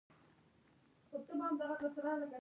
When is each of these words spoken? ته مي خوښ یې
ته 1.27 1.33
مي 1.37 1.65
خوښ 1.79 1.93
یې 2.19 2.27